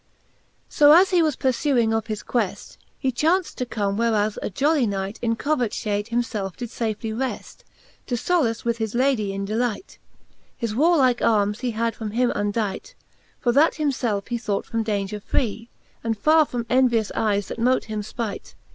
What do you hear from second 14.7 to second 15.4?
daunger